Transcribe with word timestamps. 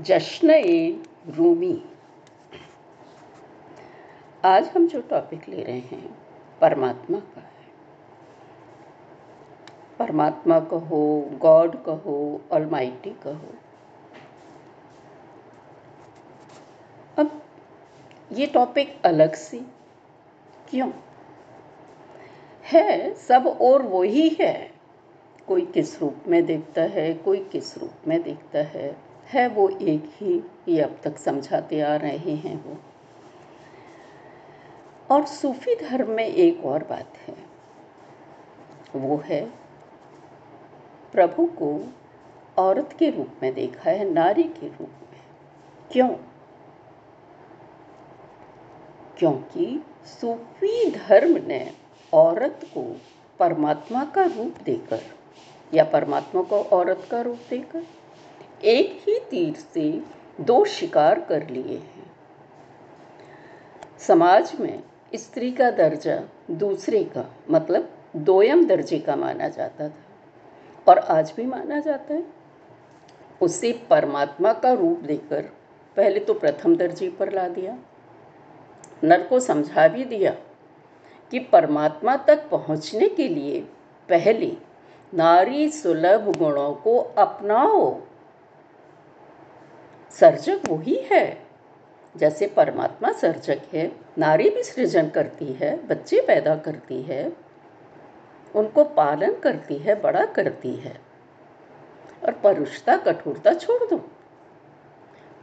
जश्न 0.00 0.50
ए 0.50 1.02
रूमी। 1.28 1.84
आज 4.44 4.68
हम 4.68 4.86
जो 4.86 5.00
टॉपिक 5.00 5.48
ले 5.48 5.62
रहे 5.62 5.78
हैं, 5.78 6.18
परमात्मा 6.60 7.18
का 7.18 7.40
है। 7.40 7.66
परमात्मा 9.98 10.60
कहो 10.60 11.30
गॉड 11.32 11.84
कहो 11.84 12.40
ऑलमाइटी 12.52 13.10
कहो। 13.10 13.54
अब 17.18 17.42
ये 18.32 18.46
टॉपिक 18.46 19.02
अलग 19.04 19.34
सी, 19.34 19.58
क्यों? 20.70 20.90
है, 22.64 23.14
सब 23.14 23.46
और 23.46 23.82
वही 23.82 24.28
है। 24.40 24.72
कोई 25.46 25.66
किस 25.66 26.00
रूप 26.00 26.16
में 26.26 26.46
देखता 26.46 26.82
है, 26.82 27.14
कोई 27.14 27.44
किस 27.44 27.78
रूप 27.78 27.92
में 28.08 28.22
देखता 28.22 28.58
है। 28.58 29.07
है 29.28 29.48
वो 29.48 29.68
एक 29.68 30.10
ही, 30.14 30.42
ये 30.68 30.80
अब 30.80 31.00
तक 31.04 31.18
समझाते 31.18 31.80
आ 31.80 31.96
रहे 31.96 32.34
हैं 32.34 32.64
वो। 32.64 32.76
और 35.10 35.26
सूफी 35.26 35.74
धर्म 35.74 36.10
में 36.10 36.26
एक 36.26 36.64
और 36.64 36.84
बात 36.84 37.12
है। 37.26 37.36
वो 38.96 39.16
है, 39.16 39.50
प्रभु 41.12 41.46
को 41.46 41.92
औरत 42.58 42.92
के 42.98 43.10
रूप 43.10 43.28
में 43.42 43.54
देखा 43.54 43.90
है, 43.90 44.10
नारी 44.10 44.42
के 44.42 44.68
रूप 44.68 44.88
में। 44.88 45.20
क्यों? 45.92 46.08
क्योंकि 49.18 49.84
सूफी 50.04 50.90
धर्म 50.90 51.46
ने 51.46 51.72
औरत 52.12 52.60
को 52.64 53.00
परमात्मा 53.38 54.04
का 54.04 54.22
रूप 54.22 54.54
देकर, 54.64 55.00
या 55.74 55.84
परमात्मा 55.84 56.42
को 56.42 56.62
औरत 56.62 57.08
का 57.10 57.20
रूप 57.20 57.38
देकर 57.50 57.86
एक 58.64 59.00
ही 59.08 59.18
तीर 59.30 59.54
से 59.54 59.90
दो 60.40 60.64
शिकार 60.64 61.20
कर 61.20 61.48
लिए 61.48 61.76
हैं। 61.76 62.06
समाज 63.98 64.52
में 64.60 64.82
स्त्री 65.12 65.50
का 65.52 65.70
दर्जा 65.70 66.18
दूसरे 66.50 67.02
का 67.06 67.24
मतलब 67.50 67.88
दोयम 68.16 68.66
दर्जे 68.66 68.98
का 68.98 69.16
माना 69.16 69.48
जाता 69.48 69.88
था, 69.88 69.94
और 70.86 70.98
आज 70.98 71.32
भी 71.36 71.44
माना 71.44 71.78
जाता 71.80 72.14
है। 72.14 72.24
उसे 73.40 73.72
परमात्मा 73.90 74.52
का 74.52 74.72
रूप 74.72 74.98
देकर 74.98 75.42
पहले 75.96 76.20
तो 76.20 76.34
प्रथम 76.34 76.76
दर्जे 76.76 77.10
पर 77.10 77.32
ला 77.32 77.48
दिया। 77.48 77.76
नर 79.04 79.22
को 79.22 79.40
समझा 79.40 79.88
भी 79.88 80.04
दिया 80.04 80.30
कि 81.32 81.38
परमात्मा 81.38 82.16
तक 82.16 82.48
पहुँचने 82.50 83.08
के 83.08 83.28
लिए 83.28 83.60
पहले 84.08 84.52
नारी 85.12 85.68
सुलभ 85.68 86.32
गुणों 86.38 86.72
को 86.74 86.98
अपनाओ 86.98 87.90
सर्जक 90.20 90.60
वही 90.70 90.94
है। 90.94 91.46
जैसे 92.16 92.46
परमात्मा 92.46 93.12
सर्जक 93.12 93.60
है, 93.74 93.92
नारी 94.18 94.50
भी 94.50 94.62
सृजन 94.62 95.08
करती 95.08 95.52
है, 95.52 95.86
बच्चे 95.86 96.20
पैदा 96.20 96.56
करती 96.56 97.02
है, 97.02 97.32
उनको 98.54 98.84
पालन 98.84 99.34
करती 99.34 99.78
है, 99.78 100.00
बड़ा 100.00 100.24
करती 100.24 100.74
है। 100.74 101.00
और 102.24 102.32
परुषता, 102.32 102.96
कठोरता 102.96 103.54
छोड़ 103.54 103.90
दो। 103.90 104.10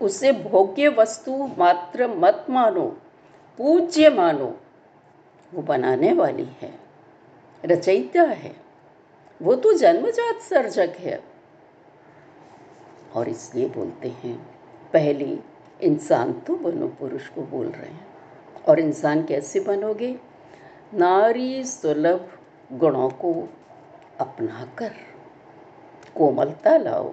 उसे 0.01 0.31
भोग्य 0.31 0.87
वस्तु 0.87 1.51
मात्र 1.57 2.07
मत 2.07 2.45
मानो, 2.49 2.97
पूज्य 3.57 4.09
मानो, 4.09 4.59
वो 5.53 5.61
बनाने 5.61 6.13
वाली 6.13 6.47
है, 6.61 6.79
रचयिता 7.65 8.21
है। 8.21 8.55
वो 9.41 9.55
तो 9.55 9.73
जन्मजात 9.73 10.41
सर्जक 10.41 10.93
है। 10.97 11.23
और 13.15 13.29
इसलिए 13.29 13.69
बोलते 13.69 14.07
हैं 14.09 14.54
पहले, 14.93 15.37
इंसान 15.81 16.33
तो 16.33 16.55
बनो 16.55 16.87
पुरुष 16.87 17.27
को 17.27 17.41
बोल 17.41 17.67
रहे 17.67 17.91
हैं। 17.91 18.07
और 18.69 18.79
इंसान 18.79 19.23
कैसे 19.23 19.59
बनोगे? 19.59 20.19
नारी 20.93 21.63
सुलभ 21.63 22.31
गुणों 22.73 23.09
को 23.09 23.49
अपनाकर 24.19 24.91
कोमलता 26.15 26.77
लाओ, 26.77 27.09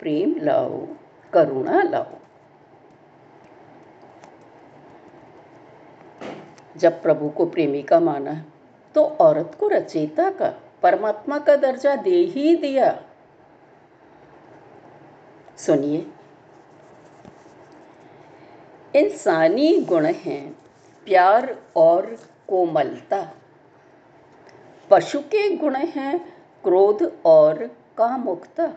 प्रेम 0.00 0.34
लाओ, 0.38 0.86
करुणा 1.32 1.82
लाओ। 1.82 2.06
जब 6.76 7.02
प्रभु 7.02 7.28
को 7.28 7.46
प्रेमिका 7.46 8.00
माना 8.00 8.44
तो 8.94 9.04
औरत 9.04 9.56
को 9.60 9.68
रचयिता 9.68 10.30
का, 10.30 10.54
परमात्मा 10.82 11.38
का 11.38 11.56
दर्जा 11.56 11.96
दे 11.96 12.16
ही 12.16 12.56
दिया। 12.56 13.02
सुनिए 15.56 16.06
इंसानी 18.96 19.80
गुण 19.80 20.06
हैं 20.06 20.52
प्यार 21.04 21.56
और 21.76 22.18
कोमलता। 22.48 23.34
पशु 24.90 25.20
के 25.20 25.56
गुण 25.56 25.76
हैं 25.76 26.18
क्रोध 26.64 27.18
और 27.24 27.64
कामुकता। 27.98 28.72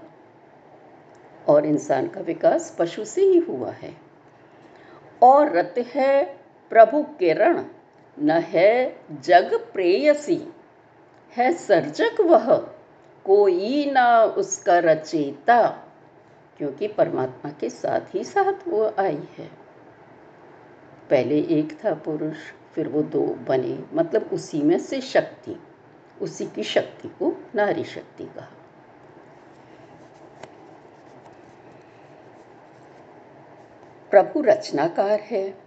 और 1.48 1.66
इंसान 1.66 2.08
का 2.08 2.22
विकास 2.22 2.76
पशु 2.80 3.06
से 3.06 3.22
ही 3.22 3.40
हुआ 3.40 3.72
है। 3.72 3.98
और 5.22 5.50
रत 5.50 5.76
है 5.78 6.40
प्रभु 6.70 7.04
किरण, 7.04 7.66
न 8.20 8.32
है 8.32 9.00
जग 9.22 9.70
प्रेयसी। 9.74 10.48
है 11.38 11.54
सर्जक 11.54 12.22
वह, 12.22 12.56
कोई 13.26 13.92
ना 13.92 14.24
उसका 14.24 14.80
रचेता। 14.80 15.84
क्योंकि 16.58 16.88
परमात्मा 16.88 17.52
के 17.52 17.70
साथ 17.70 18.16
ही 18.16 18.24
साथ 18.24 18.68
वो 18.68 18.94
आई 19.00 19.28
है। 19.38 19.67
पहले 21.09 21.40
एक 21.40 21.78
था 21.85 21.94
पुरुष, 21.94 22.38
फिर 22.75 22.88
वो 22.88 23.01
दो 23.01 23.22
बने। 23.22 23.79
मतलब 23.94 24.29
उसी 24.34 24.62
में 24.62 24.78
से 24.79 25.01
शक्ति, 25.01 25.56
उसी 26.22 26.45
की 26.45 26.63
शक्ति 26.63 27.07
को 27.07 27.45
नारी 27.56 27.84
शक्ति 27.84 28.25
कहा। 28.25 28.47
प्रभु 34.12 34.41
रचनाकार 34.41 35.19
है, 35.19 35.57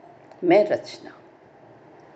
मैं 0.44 0.66
रचना। 0.66 1.10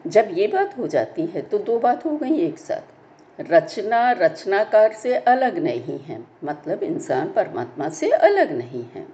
जब 0.06 0.28
ये 0.32 0.46
बात 0.46 0.78
हो 0.78 0.86
जाती 0.86 1.26
है 1.26 1.42
तो 1.42 1.58
दो 1.58 1.78
बात 1.78 2.04
हो 2.04 2.16
गई 2.16 2.38
एक 2.38 2.58
साथ। 2.58 3.40
रचना 3.40 4.10
रचनाकार 4.12 4.92
से 4.92 5.14
अलग 5.14 5.58
नहीं 5.58 5.98
है 5.98 6.24
मतलब 6.44 6.82
इंसान 6.82 7.32
परमात्मा 7.32 7.88
से 7.88 8.10
अलग 8.10 8.52
नहीं 8.52 8.84
है। 8.84 9.06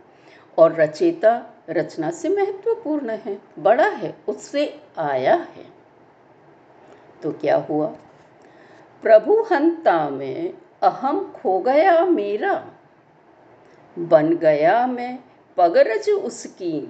और 0.58 0.74
रचेता 0.74 1.59
रचना 1.68 2.10
से 2.10 2.28
महत्वपूर्ण 2.28 3.10
है, 3.10 3.38
बड़ा 3.58 3.88
है, 3.88 4.14
उससे 4.28 4.80
आया 4.98 5.34
है। 5.34 5.64
तो 7.22 7.32
क्या 7.32 7.56
हुआ? 7.56 7.86
प्रभु 9.02 9.40
हंता 9.42 10.08
में 10.10 10.52
अहम 10.82 11.32
खो 11.32 11.58
गया 11.60 12.04
मेरा, 12.04 12.54
बन 13.98 14.34
गया 14.36 14.86
मैं 14.86 15.18
पगरज 15.56 16.10
उसकी, 16.10 16.80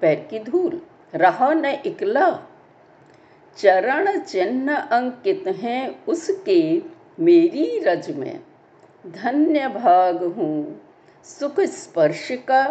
पैर 0.00 0.26
की 0.30 0.38
धूल 0.38 0.80
रहा 1.14 1.52
न 1.52 1.64
इकला। 1.64 2.30
चरण 3.56 4.18
चिन्ह 4.18 4.76
अंकित 4.76 5.44
हैं 5.48 6.04
उसके, 6.06 6.82
मेरी 7.20 7.78
रज 7.78 8.10
में 8.10 8.40
धन्य 9.06 9.68
भाग 9.68 10.24
हूँ, 10.24 10.80
सुख 11.24 11.60
स्पर्श 11.60 12.28
का 12.32 12.62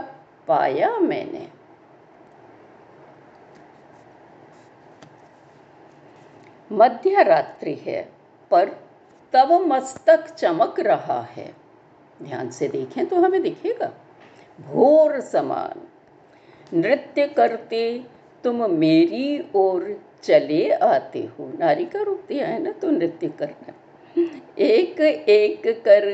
पाया 0.51 0.97
मैंने। 0.99 1.47
मध्य 6.71 7.23
रात्रि 7.23 7.73
है, 7.75 8.11
पर 8.51 8.69
तब 9.33 9.51
मस्तक 9.51 10.29
चमक 10.29 10.79
रहा 10.79 11.21
है। 11.21 11.53
ध्यान 12.23 12.49
से 12.49 12.67
देखें 12.67 13.05
तो 13.05 13.15
हमें 13.15 13.41
दिखेगा। 13.41 13.91
भोर 14.61 15.19
समान। 15.21 15.87
नृत्य 16.73 17.27
करते 17.27 18.03
तुम 18.43 18.71
मेरी 18.71 19.51
ओर 19.55 20.01
चले 20.23 20.69
आते 20.71 21.19
हो। 21.19 21.51
नारी 21.59 21.85
का 21.85 22.01
रूप 22.01 22.25
दिया 22.27 22.47
है 22.47 22.59
ना 22.59 22.71
तो 22.71 22.89
नृत्य 22.89 23.27
करना। 23.29 23.73
एक 24.59 25.01
एक 25.29 25.67
कर 25.85 26.07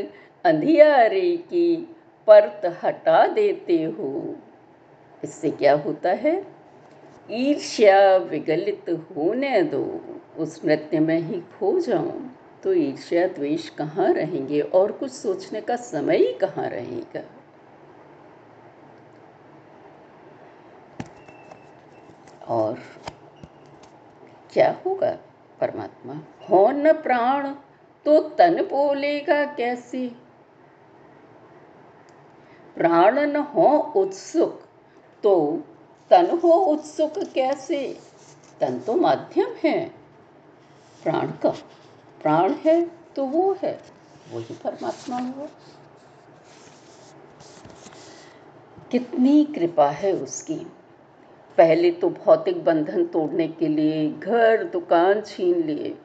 अंधियारे 0.46 1.38
की 1.38 1.96
परत 2.28 2.80
हटा 2.84 3.28
देते 3.28 3.84
हो। 3.84 4.36
इससे 5.24 5.52
क्या 5.52 5.74
होता 5.76 6.10
है? 6.10 6.48
ईर्ष्या 7.32 8.18
विगलित 8.18 8.90
होने 8.90 9.62
दो। 9.62 10.02
उस 10.38 10.66
नृत्य 10.66 11.00
में 11.00 11.20
ही 11.20 11.42
खो 11.42 11.80
जाऊँ। 11.80 12.36
तो 12.64 12.74
ईर्ष्या 12.74 13.28
द्वेष 13.28 13.70
कहाँ 13.70 14.14
रहेंगे 14.14 14.62
और 14.62 14.92
कुछ 14.92 15.12
सोचने 15.12 15.62
का 15.62 15.76
समय 15.76 16.18
ही 16.18 16.34
कहाँ 16.34 16.70
रहेगा? 16.70 17.22
और 22.48 22.80
क्या 24.54 24.78
होगा 24.86 25.18
परमात्मा? 25.62 26.14
हो 26.50 26.72
न 26.72 26.94
प्राण 26.94 27.48
तो 28.06 28.20
तन 28.30 28.62
बोलेगा 28.62 29.46
कैसे? 29.46 30.27
प्राण 32.78 33.20
न 33.20 33.36
हो 33.36 33.78
उत्सुक। 33.96 34.62
तो 35.24 35.64
तन 36.10 36.40
हो 36.44 36.50
उत्सुक 36.50 37.14
कैसे? 37.36 38.00
तन 38.60 38.80
तो 38.80 38.96
माध्यम 38.96 39.48
है। 39.64 39.90
प्राण 41.04 41.28
का 41.28 41.50
प्राण 42.22 42.54
है 42.54 42.92
तो 43.16 43.26
वो 43.26 43.58
है। 43.64 43.82
वही 44.34 44.54
परमात्मा 44.64 45.18
हुआ 45.18 45.48
कितनी 48.92 49.44
कृपा 49.46 49.90
है 49.90 50.14
उसकी। 50.14 50.68
पहले 51.58 51.92
तो 51.92 52.10
भौतिक 52.10 52.64
बंधन 52.64 53.06
तोड़ने 53.06 53.48
के 53.48 53.68
लिए 53.68 54.10
घर, 54.10 54.64
दुकान 54.64 55.22
छीन 55.22 55.64
लिए। 55.64 55.98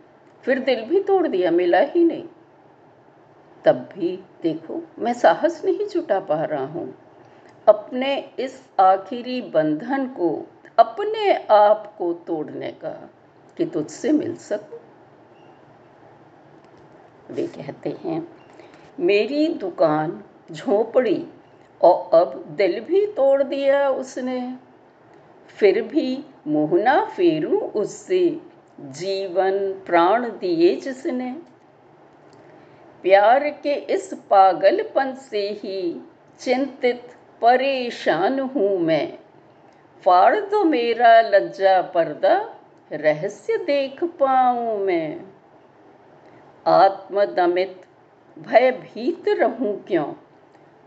फिर 0.42 0.58
दिल 0.58 0.84
भी 0.84 1.02
तोड़ 1.02 1.26
दिया, 1.28 1.50
मिला 1.50 1.80
ही 1.80 2.04
नहीं। 2.04 2.24
तब 3.64 3.88
भी 3.94 4.24
देखो, 4.42 4.82
मैं 4.98 5.12
साहस 5.12 5.64
नहीं 5.64 5.86
जुटा 5.86 6.20
पा 6.20 6.44
रहा 6.44 6.66
हूँ। 6.66 6.94
अपने 7.68 8.30
इस 8.38 8.68
आखिरी 8.80 9.42
बंधन 9.42 10.06
को, 10.06 10.46
अपने 10.78 11.34
आप 11.50 11.94
को 11.98 12.12
तोड़ने 12.12 12.72
का 12.72 13.10
कि 13.56 13.66
तुझसे 13.66 14.12
मिल 14.12 14.36
सकूँ? 14.36 14.78
वे 17.30 17.46
कहते 17.46 17.90
हैं, 17.90 18.28
मेरी 19.00 19.48
दुकान 19.48 20.24
झोपड़ी 20.52 21.26
और 21.82 22.16
अब 22.16 22.44
दिल 22.48 22.80
भी 22.80 23.06
तोड़ 23.06 23.42
दिया 23.42 23.90
उसने। 23.90 24.56
फिर 25.48 25.82
भी 25.82 26.24
मोहना 26.46 27.04
फेरू 27.04 27.58
उससे, 27.58 28.40
जीवन 28.80 29.58
प्राण 29.86 30.28
दिए 30.28 30.76
जिसने। 30.76 31.51
प्यार 33.02 33.50
के 33.50 33.74
इस 33.74 34.14
पागलपन 34.30 35.14
से 35.14 35.48
ही 35.48 36.08
चिंतित, 36.38 37.08
परेशान 37.42 38.40
हूँ 38.40 38.78
मैं। 38.78 39.18
फाड़ 40.04 40.36
दो 40.36 40.64
मेरा 40.64 41.20
लज्जा 41.20 41.82
पर्दा, 41.82 42.54
रहस्य 42.92 43.56
देख 43.56 44.04
पाऊँ 44.04 44.78
मैं। 44.78 45.20
आत्मदमित, 46.66 47.82
भयभीत 48.38 49.28
रहूँ 49.28 49.84
क्यों? 49.84 50.12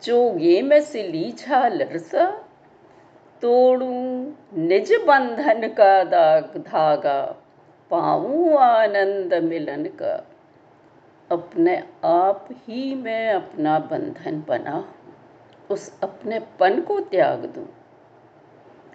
चोगे 0.02 0.62
में 0.62 0.82
सिली 0.82 1.32
झालर 1.32 1.98
सा 1.98 2.46
तोड़ू 3.42 3.92
निज 4.54 4.94
बंधन 4.94 5.68
का 5.68 6.04
दाग 6.04 6.44
धागा, 6.58 7.36
पाऊँ 7.92 8.58
आनंद 8.58 9.34
मिलन 9.34 9.86
का। 9.86 10.28
अपने 11.32 11.84
आप 12.04 12.50
ही 12.52 12.96
मैं 12.96 13.34
अपना 13.34 13.80
बंधन 13.80 14.44
बना 14.48 14.94
उस 15.72 16.00
अपने 16.04 16.40
पन 16.40 16.82
को 16.82 17.00
त्याग 17.00 17.46
दूँ। 17.46 17.68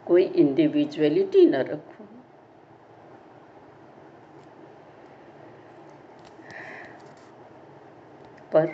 कोई 0.06 0.22
इंडिविजुअलिटी 0.22 1.46
न 1.46 1.54
रखूँ। 1.54 2.06
पर 8.52 8.68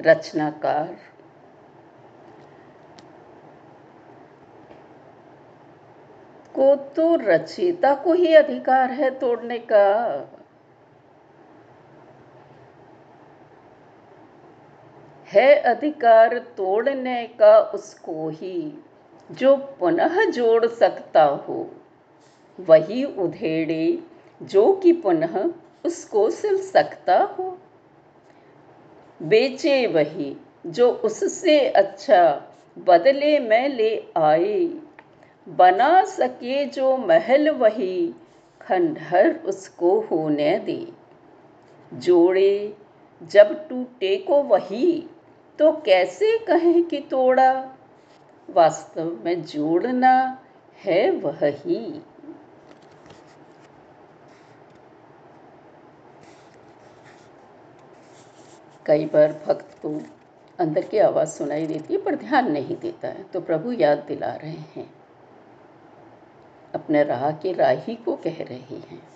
रचनाकार 0.00 0.96
को 6.54 6.76
तो 6.76 7.14
रचयिता 7.16 7.94
को 7.94 8.12
ही 8.12 8.34
अधिकार 8.34 8.90
है 8.90 9.18
तोड़ने 9.18 9.58
का। 9.58 10.39
है 15.32 15.54
अधिकार 15.54 16.38
तोड़ने 16.38 17.26
का 17.26 17.60
उसको 17.60 18.28
ही, 18.28 18.84
जो 19.32 19.56
पुनः 19.56 20.30
जोड़ 20.30 20.66
सकता 20.66 21.24
हो। 21.24 21.70
वही 22.60 23.04
उधेड़े, 23.04 23.98
जो 24.42 24.72
कि 24.72 24.92
पुनः 24.92 25.50
उसको 25.86 26.30
सिल 26.30 26.62
सकता 26.62 27.18
हो। 27.18 27.58
बेचे 29.22 29.86
वही, 29.86 30.36
जो 30.66 30.90
उससे 30.90 31.68
अच्छा 31.68 32.42
बदले 32.78 33.38
में 33.38 33.68
ले 33.68 34.04
आए। 34.16 34.74
बना 35.48 36.04
सके 36.04 36.64
जो 36.64 36.96
महल 36.96 37.50
वही, 37.50 38.14
खंडहर 38.60 39.34
उसको 39.44 40.00
होने 40.00 40.58
दे। 40.58 40.88
जोड़े, 41.94 42.76
जब 43.22 43.68
टूटे 43.68 44.16
को 44.16 44.42
वही 44.42 45.09
तो 45.60 45.72
कैसे 45.72 46.38
कहें 46.38 46.84
कि 46.84 47.00
तोड़ा? 47.00 47.64
वास्तव 48.50 49.18
में 49.24 49.42
जोड़ना 49.42 50.42
है 50.84 51.10
वही 51.10 52.02
कई 58.86 59.04
बार 59.04 59.42
भक्त 59.46 59.76
को 59.82 60.00
अंदर 60.58 60.84
की 60.84 60.98
आवाज़ 60.98 61.28
सुनाई 61.28 61.66
देती 61.66 61.94
है, 61.94 62.00
पर 62.00 62.14
ध्यान 62.14 62.52
नहीं 62.52 62.76
देता 62.76 63.08
है। 63.08 63.22
तो 63.22 63.40
प्रभु 63.40 63.72
याद 63.72 63.98
दिला 63.98 64.34
रहे 64.34 64.80
हैं। 64.80 64.94
अपने 66.74 67.04
राह 67.04 67.32
के 67.32 67.52
राही 67.52 67.94
को 67.94 68.16
कह 68.16 68.42
रहे 68.42 68.76
हैं। 68.76 69.08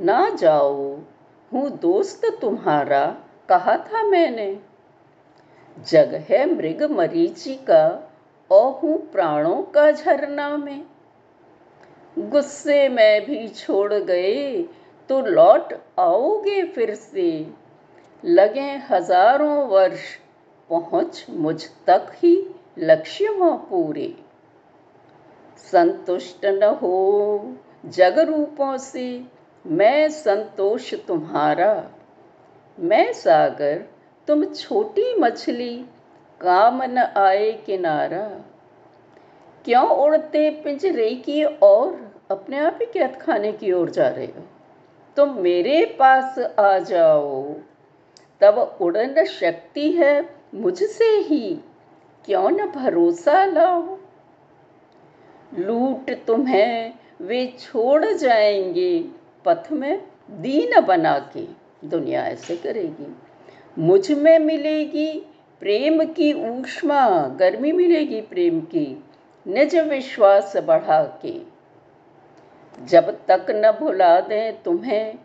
ना 0.00 0.30
जाओ, 0.30 0.98
हूँ 1.52 1.70
दोस्त 1.70 2.38
तुम्हारा, 2.40 3.16
कहा 3.48 3.76
था 3.76 4.02
मैंने। 4.02 4.73
जग 5.76 6.14
है 6.28 6.44
मृग 6.54 6.82
मरीची 6.90 7.54
का 7.70 7.84
और 8.50 8.70
हूँ 8.72 8.98
प्राणों 9.12 9.62
का 9.72 9.90
झरना 9.90 10.56
में। 10.56 10.84
गुस्से 12.16 12.88
में 12.88 13.24
भी 13.26 13.48
छोड़ 13.48 13.94
गए 13.94 14.62
तो 15.08 15.20
लौट 15.20 15.72
आओगे 15.98 16.62
फिर 16.64 16.94
से। 16.94 17.46
लगे 18.22 18.70
हज़ारों 18.90 19.66
वर्ष, 19.68 20.02
पहुँच 20.70 21.24
मुझ 21.30 21.64
तक 21.86 22.12
ही 22.14 22.36
लक्ष्य 22.78 23.24
हो 23.24 23.50
पूरे। 23.70 24.14
संतुष्ट 25.72 26.46
न 26.46 26.76
हो 26.82 27.56
जग 27.86 28.18
रूपों 28.18 28.76
से, 28.78 29.24
मैं 29.64 30.08
संतोष 30.10 30.94
तुम्हारा। 31.06 31.90
मैं 32.78 33.12
सागर 33.12 33.84
तुम 34.28 34.44
छोटी 34.44 35.14
मछली 35.14 35.84
काम 36.40 36.82
न 36.82 36.98
आए 36.98 37.52
किनारा। 37.52 38.40
क्यों 39.64 39.88
उड़ते 39.88 40.50
पिंजरे 40.50 41.10
की 41.10 41.44
ओर? 41.44 42.14
अपने 42.30 42.58
आप 42.58 42.78
ही 42.80 42.86
कैद 42.86 43.16
खाने 43.16 43.52
की 43.52 43.72
ओर 43.72 43.90
जा 43.90 44.08
रहे 44.08 44.26
हो। 44.26 44.42
तुम 45.16 45.34
मेरे 45.34 45.96
पास 45.98 46.38
आ 46.38 46.78
जाओ। 46.78 47.54
तब 48.40 48.78
उड़न 48.80 49.24
शक्ति 49.24 49.92
है 49.92 50.34
मुझसे 50.54 51.04
ही। 51.04 51.60
क्यों 52.24 52.50
न 52.50 52.66
भरोसा 52.66 53.44
लाओ? 53.44 53.98
लूट 55.58 56.26
तुम्हें, 56.26 56.92
वे 57.20 57.54
छोड़ 57.60 58.04
जाएँगे। 58.04 59.04
पथ 59.44 59.72
में 59.72 60.02
दीन 60.30 60.80
बना 60.80 61.18
के 61.18 61.46
दुनिया 61.88 62.26
ऐसे 62.26 62.56
करेगी। 62.56 63.16
मुझमें 63.78 64.38
मिलेगी 64.38 65.26
प्रेम 65.60 66.04
की 66.04 66.32
ऊष्मा, 66.32 67.28
गर्मी 67.28 67.72
मिलेगी 67.72 68.20
प्रेम 68.20 68.60
की, 68.60 69.04
निज 69.46 69.76
विश्वास 69.76 70.56
बढ़ा 70.56 71.20
के 71.26 71.40
जब 72.84 73.26
तक 73.26 73.46
न 73.50 73.72
भुला 73.72 74.20
दें 74.20 74.62
तुम्हें 74.62 75.18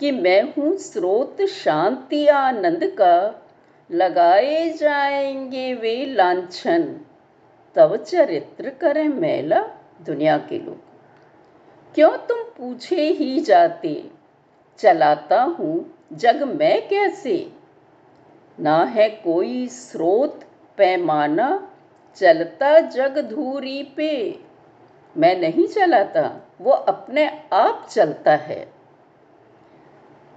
कि 0.00 0.10
मैं 0.10 0.42
हूँ 0.42 0.76
स्रोत 0.76 1.42
शांति 1.42 2.26
आनंद 2.26 2.84
का, 2.84 3.42
लगाए 3.90 4.68
जाएँगे 4.68 5.74
वे 5.74 6.06
लांछन। 6.06 7.00
तब 7.74 7.96
चरित्र 7.96 8.70
करें 8.70 9.08
मैला 9.08 9.60
दुनिया 10.06 10.38
के 10.38 10.58
लोग। 10.58 10.80
क्यों 11.94 12.10
तुम 12.10 12.38
पूछे 12.38 13.08
ही 13.08 13.40
जाते? 13.40 14.10
चलाता 14.78 15.42
हूँ 15.42 15.94
जग 16.12 16.42
मैं 16.42 16.88
कैसे? 16.88 17.61
ना 18.60 18.84
है 18.84 19.08
कोई 19.08 19.68
स्रोत 19.68 20.40
पैमाना, 20.76 21.70
चलता 22.14 22.80
जग 22.80 23.18
धूरी 23.18 23.82
पे। 23.82 24.38
मैं 25.16 25.40
नहीं 25.40 25.66
चलाता, 25.66 26.50
वो 26.60 26.72
अपने 26.72 27.42
आप 27.52 27.88
चलता 27.90 28.36
है। 28.36 28.72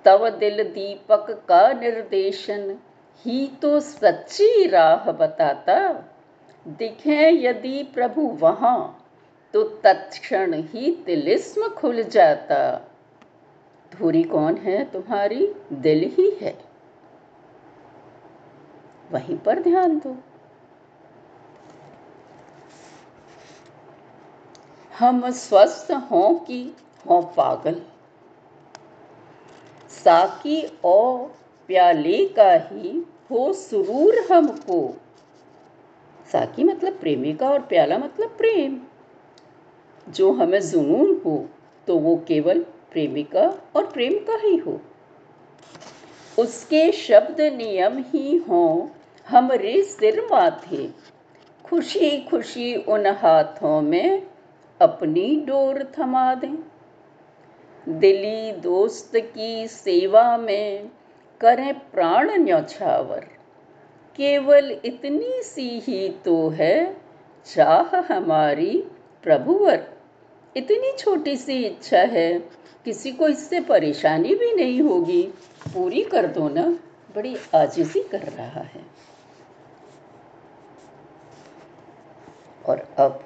तव 0.05 0.29
दिल 0.29 0.63
दीपक 0.63 1.43
का 1.49 1.73
निर्देशन, 1.73 2.77
ही 3.25 3.47
तो 3.61 3.79
सच्ची 3.79 4.67
राह 4.67 5.11
बताता। 5.11 6.03
दिखे 6.67 7.47
यदि 7.47 7.91
प्रभु 7.93 8.21
वहाँ 8.21 9.07
तो 9.53 9.63
तत्क्षण 9.63 10.53
ही 10.53 11.03
तिलिस्म 11.05 11.67
खुल 11.67 12.03
जाता। 12.03 12.91
धूरी 13.93 14.23
कौन 14.23 14.55
है 14.55 14.85
तुम्हारी? 14.85 15.53
दिल 15.73 16.11
ही 16.17 16.37
है। 16.41 16.74
वहीं 19.11 19.37
पर 19.37 19.59
ध्यान 19.59 19.97
दो। 19.99 20.15
हम 24.99 25.29
स्वस्थ 25.31 25.91
हो 25.91 26.43
कि 26.47 26.73
हो 27.09 27.21
पागल? 27.21 27.81
साकी 29.89 30.71
ओ 30.85 31.17
प्याले 31.67 32.25
का 32.25 32.51
ही 32.53 33.05
हो 33.31 33.53
सुरूर 33.53 34.15
हमको। 34.31 34.97
साकी 36.31 36.63
मतलब 36.63 36.93
प्रेमिका 36.93 37.49
और 37.49 37.61
प्याला 37.61 37.97
मतलब 37.97 38.29
प्रेम। 38.29 38.81
जो 40.09 40.31
हमें 40.31 40.61
जुनून 40.61 41.21
हो 41.25 41.49
तो 41.87 41.97
वो 41.97 42.15
केवल 42.27 42.63
प्रेमिका 42.91 43.47
और 43.75 43.85
प्रेम 43.85 44.13
का 44.13 44.37
ही 44.37 44.57
हो। 44.57 44.79
उसके 46.39 46.91
शब्द 46.91 47.41
नियम 47.41 47.97
ही 47.97 48.37
हों 48.37 48.87
हमरे 49.29 49.81
सिर 49.81 50.27
माथे। 50.31 50.89
खुशी 51.65 52.21
खुशी 52.21 52.75
उन 52.75 53.07
हाथों 53.07 53.81
में 53.81 54.27
अपनी 54.81 55.43
डोर 55.47 55.93
थमा 55.99 56.33
दें। 56.35 56.55
दिली 57.89 58.51
दोस्त 58.51 59.11
की 59.15 59.67
सेवा 59.67 60.37
में 60.37 60.89
करें 61.41 61.73
प्राण 61.73 62.43
न्यौछावर। 62.43 63.19
केवल 64.15 64.79
इतनी 64.85 65.41
सी 65.43 65.79
ही 65.79 66.09
तो 66.09 66.49
है 66.49 66.97
चाह 67.45 68.13
हमारी 68.13 68.83
प्रभुवर। 69.23 69.87
इतनी 70.57 70.97
छोटी 70.97 71.35
सी 71.35 71.53
इच्छा 71.53 71.99
है, 71.99 72.39
किसी 72.85 73.11
को 73.11 73.27
इससे 73.27 73.59
परेशानी 73.59 74.35
भी 74.35 74.53
नहीं 74.53 74.81
होगी। 74.81 75.23
पूरी 75.73 76.03
कर 76.03 76.27
दो 76.27 76.49
ना, 76.49 76.79
बड़ी 77.15 77.37
आजिजी 77.55 78.03
कर 78.03 78.21
रहा 78.21 78.61
है। 78.61 78.95
और 82.67 82.87
अब 82.97 83.23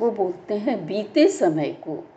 वो 0.00 0.10
बोलते 0.10 0.54
हैं, 0.54 0.86
बीते 0.86 1.28
समय 1.28 1.68
को 1.68 2.08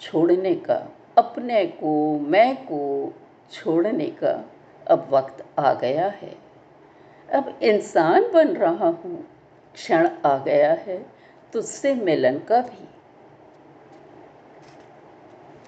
छोड़ने 0.00 0.54
का, 0.54 0.88
अपने 1.18 1.66
को, 1.66 2.18
मैं 2.18 2.56
को 2.56 3.12
छोड़ने 3.52 4.06
का 4.06 4.50
अब 4.86 5.08
वक्त 5.10 5.44
आ 5.58 5.74
गया 5.74 6.08
है। 6.08 6.36
अब 7.34 7.58
इंसान 7.62 8.32
बन 8.32 8.48
रहा 8.48 8.88
हूँ, 8.88 9.26
क्षण 9.74 10.08
आ 10.24 10.38
गया 10.38 10.72
है, 10.72 11.06
तुझसे 11.52 11.94
मिलन 11.94 12.38
का 12.38 12.60
भी। 12.60 12.88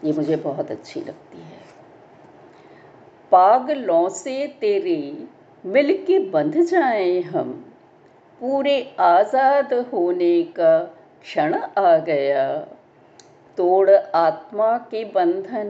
ये 0.05 0.13
मुझे 0.13 0.37
बहुत 0.37 0.71
अच्छी 0.71 1.01
लगती 1.01 1.39
है। 1.39 1.65
पागलों 3.31 4.09
से 4.09 4.47
तेरे 4.47 5.29
मिल 5.67 6.05
के 6.07 6.19
बंध 6.19 6.63
जाए 6.63 7.21
हम। 7.21 7.74
पूरे 8.41 8.81
आज़ाद 9.01 9.73
होने 9.93 10.43
का 10.43 10.79
क्षण 11.23 11.55
आ 11.79 11.97
गया। 11.99 12.47
तोड़ 13.59 13.91
आत्मा 13.91 14.77
के 14.91 15.05
बंधन, 15.05 15.69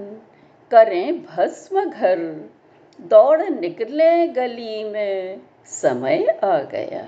करें 0.71 1.23
भस्म 1.25 1.85
घर। 1.85 2.19
दौड़ 3.01 3.43
निकले 3.43 4.27
गली 4.29 4.85
में, 4.85 5.41
समय 5.67 6.27
आ 6.45 6.59
गया। 6.63 7.05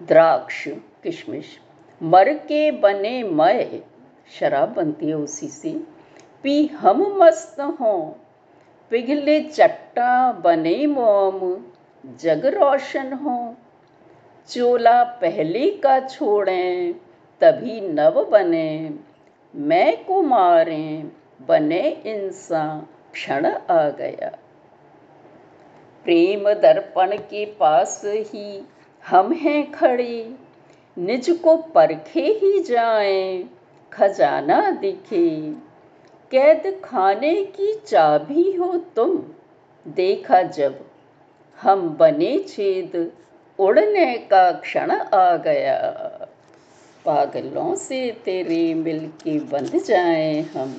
द्राक्ष, 0.00 0.68
किशमिश, 1.02 1.58
मर 2.00 2.32
के 2.32 2.70
बने 2.70 3.22
मय, 3.22 3.82
शराब 4.30 4.68
बनती 4.68 5.08
है 5.08 5.14
उसी 5.14 5.48
से। 5.48 5.72
पी 6.44 6.66
हम 6.66 7.02
मस्त 7.18 7.60
हों, 7.80 8.00
पिघले 8.90 9.40
चट्टा 9.40 10.32
बने 10.32 10.86
मोम, 10.86 11.56
जग 12.16 12.46
रोशन 12.54 13.12
हो। 13.12 13.36
चोला 14.48 15.04
पहले 15.04 15.70
का 15.70 16.00
छोड़ें, 16.00 16.92
तभी 17.40 17.80
नव 17.80 18.24
बने। 18.30 18.94
मैं 19.56 20.04
को 20.04 20.22
मारें 20.22 21.12
बने 21.48 21.90
इंसान 22.06 22.86
क्षण 23.12 23.46
आ 23.46 23.88
गया। 23.88 24.38
प्रेम 26.04 26.52
दर्पण 26.52 27.16
के 27.16 27.46
पास 27.46 28.02
ही 28.04 28.68
हम 29.06 29.32
हैं 29.32 29.72
खड़े। 29.72 30.34
निज 30.98 31.30
को 31.30 31.56
परखे 31.56 32.20
ही 32.20 32.62
जाएँ, 32.62 33.44
खजाना 33.92 34.70
दिखे। 34.70 35.52
कैद 36.30 36.80
खाने 36.84 37.44
की 37.44 37.74
चाबी 37.86 38.52
हो 38.52 38.76
तुम, 38.96 39.22
देखा 39.88 40.42
जब 40.42 40.86
हम 41.62 41.88
बने 41.88 42.38
छेद। 42.48 43.12
उड़ने 43.58 44.18
का 44.18 44.52
क्षण 44.52 44.90
आ 44.90 45.36
गया 45.36 45.76
पागलों 47.04 47.74
से 47.74 48.10
तेरे 48.24 48.74
मिल 48.74 49.06
के 49.08 49.38
बंध 49.38 49.82
जाए 49.84 50.40
हम 50.40 50.72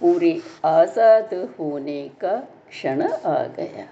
पूरे 0.00 0.42
आज़ाद 0.64 1.34
होने 1.58 2.10
का 2.20 2.36
क्षण 2.68 3.02
आ 3.02 3.42
गया 3.46 3.86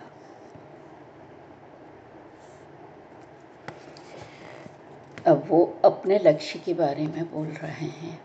अब 5.27 5.45
वो 5.49 5.79
अपने 5.85 6.19
लक्ष्य 6.19 6.59
के 6.59 6.75
बारे 6.75 7.07
में 7.07 7.25
बोल 7.25 7.47
रहे 7.47 7.87
हैं 7.87 8.21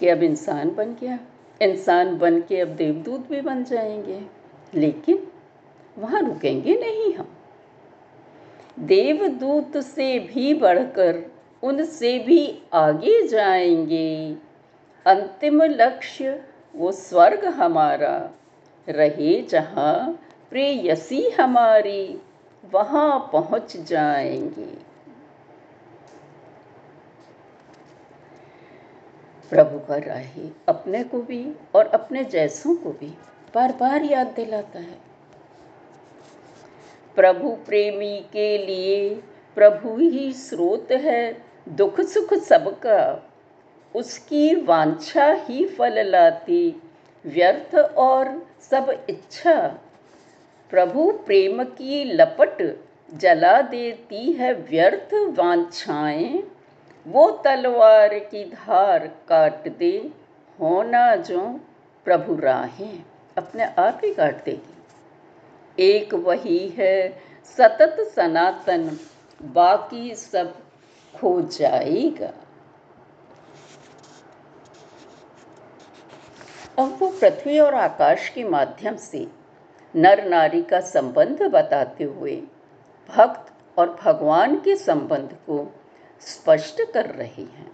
कि 0.00 0.08
अब 0.08 0.22
इंसान 0.22 0.74
बन 0.74 0.96
गया। 1.00 1.18
इंसान 1.62 2.18
बन 2.18 2.40
के 2.40 2.60
अब 2.60 2.68
देवदूत 2.68 3.28
भी 3.28 3.40
बन 3.40 3.64
जाएँगे। 3.64 4.20
लेकिन 4.74 5.26
वहाँ 5.98 6.20
रुकेंगे 6.22 6.74
नहीं 6.74 7.14
हम। 7.14 7.28
देवदूत 8.80 9.76
से 9.76 10.18
भी 10.18 10.54
बढ़कर 10.54 11.30
उनसे 11.62 12.18
भी 12.18 12.62
आगे 12.72 13.28
जाएँगे। 13.28 14.36
अंतिम 15.06 15.62
लक्ष्य 15.62 16.44
वो 16.76 16.92
स्वर्ग 16.92 17.44
हमारा। 17.44 18.30
रहे 18.88 19.42
जहाँ 19.42 20.20
प्रेयसी 20.50 21.30
हमारी, 21.30 22.18
वहाँ 22.72 23.30
पहुँच 23.32 23.76
जाएँगे। 23.76 24.92
प्रभु 29.50 29.78
का 29.78 29.96
राही 29.96 30.52
अपने 30.68 31.04
को 31.04 31.20
भी 31.20 31.52
और 31.74 31.86
अपने 31.86 32.24
जैसों 32.24 32.74
को 32.74 32.90
भी 32.90 33.14
बार 33.54 33.72
बार 33.72 34.02
याद 34.02 34.26
दिलाता 34.26 34.78
है। 34.78 35.11
प्रभु 37.16 37.50
प्रेमी 37.50 38.16
के 38.32 38.58
लिए 38.58 39.22
प्रभु 39.54 39.96
ही 39.96 40.32
स्रोत 40.32 40.88
है, 40.92 41.44
दुख 41.68 42.00
सुख 42.00 42.34
सबका। 42.34 43.30
उसकी 43.94 44.54
वांछा 44.54 45.32
ही 45.32 45.64
फल 45.68 46.06
लाती, 46.08 46.82
व्यर्थ 47.26 47.74
और 47.74 48.46
सब 48.70 49.06
इच्छा। 49.10 49.78
प्रभु 50.70 51.10
प्रेम 51.26 51.62
की 51.64 52.04
लपट 52.04 52.78
जला 53.14 53.60
देती 53.60 54.32
है 54.32 54.52
व्यर्थ 54.52 55.14
वांछाएँ, 55.38 56.42
वो 57.06 57.30
तलवार 57.44 58.18
की 58.18 58.44
धार 58.44 59.06
काट 59.28 59.68
दे 59.68 60.10
होना 60.60 61.14
जो 61.16 61.60
प्रभु 62.04 62.34
राहें। 62.34 63.02
अपने 63.38 63.64
आप 63.64 64.00
ही 64.04 64.14
काट 64.14 64.44
देगी। 64.44 64.71
एक 65.78 66.14
वही 66.14 66.68
है। 66.68 67.22
सतत 67.58 67.96
सनातन, 68.16 68.98
बाकी 69.40 70.14
सब 70.14 70.54
खो 71.14 71.40
जाएगा। 71.42 72.32
अब 76.78 76.96
वो 77.00 77.08
पृथ्वी 77.10 77.58
और 77.58 77.74
आकाश 77.74 78.28
के 78.28 78.44
माध्यम 78.44 78.96
से 78.96 79.26
नर 79.94 80.24
नारी 80.24 80.62
का 80.62 80.80
संबंध 80.80 81.42
बताते 81.42 82.04
हुए 82.04 82.36
भक्त 83.08 83.52
और 83.78 83.96
भगवान 84.02 84.56
के 84.60 84.76
संबंध 84.76 85.36
को 85.46 85.74
स्पष्ट 86.20 86.82
कर 86.92 87.06
रहे 87.06 87.42
हैं। 87.42 87.70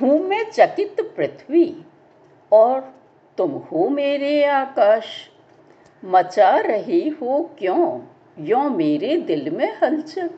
हूँ 0.00 0.18
मैं 0.20 0.50
चकित 0.50 0.96
पृथ्वी 1.16 1.84
और 2.52 2.94
तुम 3.38 3.50
हो 3.50 3.88
मेरे 3.88 4.44
आकाश। 4.44 5.06
मचा 6.04 6.56
रही 6.56 7.08
हो 7.08 7.50
क्यों? 7.58 8.00
यो 8.38 8.58
मेरे 8.58 9.16
दिल 9.16 9.50
में 9.50 9.76
हलचल। 9.82 10.30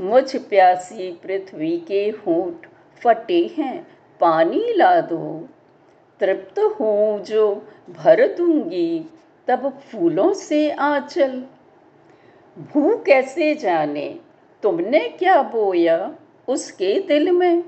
मुझ 0.00 0.36
प्यासी 0.36 1.12
पृथ्वी 1.12 1.78
के 1.78 2.04
होंठ 2.04 2.66
फटे 3.02 3.50
हैं, 3.58 3.86
पानी 4.20 4.72
ला 4.76 5.00
दो। 5.00 5.48
तृप्त 6.20 6.58
हूँ 6.58 7.20
जो 7.20 7.66
भर 7.90 8.26
दूँगी, 8.28 9.10
तब 9.48 9.78
फूलों 9.78 10.32
से 10.32 10.70
आंचल। 10.70 11.44
भू 12.58 12.96
कैसे 12.96 13.54
जाने, 13.54 14.18
तुमने 14.62 15.08
क्या 15.08 15.42
बोया 15.42 16.14
उसके 16.48 17.00
दिल 17.00 17.30
में? 17.30 17.62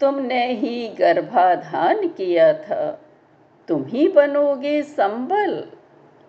तुमने 0.00 0.52
ही 0.52 0.88
गर्भाधान 0.88 2.08
किया 2.08 2.52
था, 2.52 3.00
तुम 3.68 3.84
ही 3.84 4.08
बनोगे 4.08 4.82
संबल। 4.82 5.64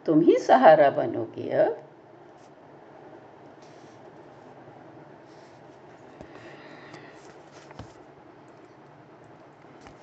तुम 0.08 0.22
ही 0.22 0.38
सहारा 0.38 0.90
बनोगे 0.90 1.50
अब। 1.50 1.84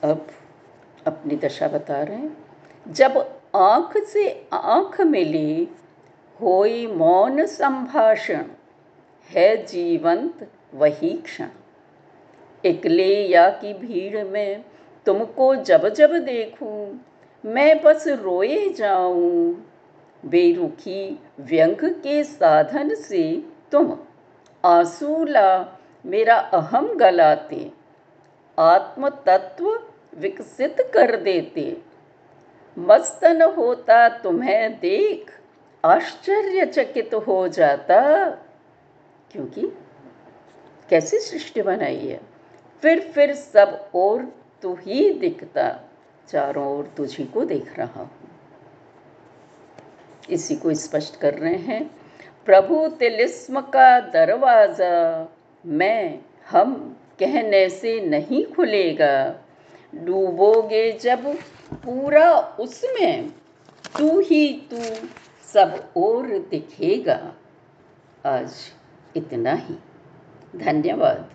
अब 0.05 0.27
अपनी 1.07 1.37
दशा 1.37 1.69
बता 1.69 2.03
रहे 2.03 2.17
हैं। 2.17 2.37
जब 2.89 3.41
आँख 3.57 4.05
से 4.05 4.49
आँख 4.53 5.01
मिली, 5.01 5.69
होई 6.41 6.87
मौन 6.87 7.47
संभाषण, 7.47 8.45
है 9.31 9.67
जीवंत 9.67 10.49
वही 10.75 11.13
क्षण। 11.13 11.49
इकले 12.65 13.27
या 13.27 13.51
की 13.51 13.75
भीड़ 13.75 14.25
में 14.25 14.65
तुमको 15.07 15.55
जब 15.57 15.89
जब 15.89 16.13
देखूँ, 16.13 17.01
मैं 17.45 17.83
बस 17.83 18.09
रोए 18.09 18.69
जाऊँ 18.69 19.71
बेरुखी 20.25 21.23
व्यंग 21.41 21.85
के 21.85 22.25
साधन 22.25 22.95
से 22.95 23.43
तुम। 23.73 23.99
आंसूला, 24.65 25.79
मेरा 26.07 26.37
अहम 26.37 26.95
गलाते 26.95 27.73
आत्म 28.59 29.09
तत्व 29.09 29.83
विकसित 30.19 30.77
कर 30.81 31.17
देते। 31.17 31.83
मस्तन 32.79 33.43
होता 33.43 34.09
तुम्हें 34.09 34.81
देख, 34.81 35.41
आश्चर्यचकित 35.85 37.15
हो 37.15 37.49
जाता। 37.49 38.31
क्योंकि 39.33 39.73
कैसी 40.91 41.19
सृष्टि 41.19 41.63
बनाई 41.63 42.09
है। 42.09 42.21
फिर 42.83 43.01
फिर 43.01 43.35
सब 43.35 43.89
और 43.95 44.33
तू 44.63 44.75
ही 44.75 45.13
दिखता, 45.13 45.81
चारों 46.29 46.79
ओर 46.79 46.91
तुझी 46.97 47.25
को 47.25 47.45
देख 47.45 47.79
रहा 47.79 48.01
हूँ। 48.01 48.24
इसी 50.31 50.57
को 50.57 50.75
स्पष्ट 50.75 51.21
कर 51.21 51.35
रहे 51.35 51.57
हैं। 51.57 51.91
प्रभु 52.47 52.89
तिलिस्म 52.89 53.61
का 53.61 54.01
दरवाज़ा 54.01 55.29
मैं, 55.67 56.19
हम 56.51 56.97
कहने 57.19 57.69
से 57.69 58.01
नहीं 58.01 58.47
खुलेगा। 58.47 59.41
डूबोगे 59.95 60.93
जब 60.93 61.37
पूरा 61.73 62.33
उसमें, 62.61 63.29
तू 63.99 64.21
ही 64.21 64.69
तू 64.71 65.09
सब 65.53 65.93
और 65.97 66.27
दिखेगा। 66.27 67.33
आज 68.27 68.53
इतना 69.17 69.53
ही। 69.53 69.75
धन्यवाद। 70.57 71.34